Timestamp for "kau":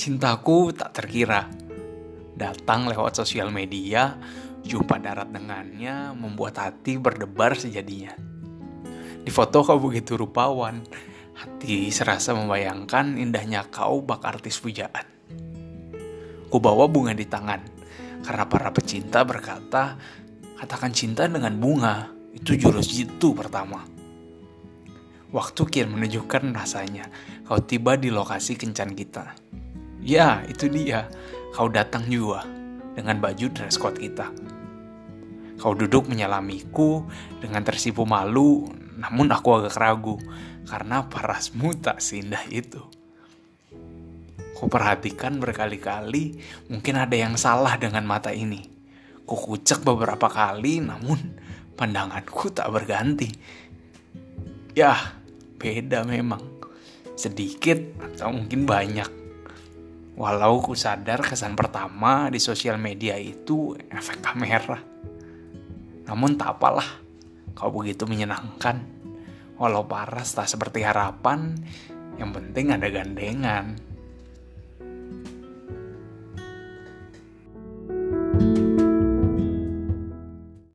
9.60-9.76, 13.68-14.00, 27.44-27.60, 31.52-31.68, 35.60-35.76, 67.56-67.72